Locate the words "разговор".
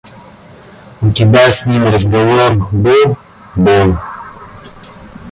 1.83-2.55